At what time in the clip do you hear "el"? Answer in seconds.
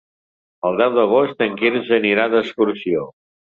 0.69-0.79